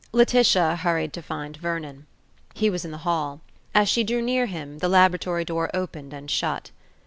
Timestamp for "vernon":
1.57-2.07